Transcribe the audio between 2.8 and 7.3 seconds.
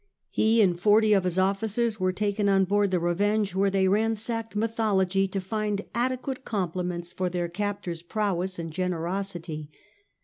the Revenge^ where they ransacked mythology to find adequate compliments for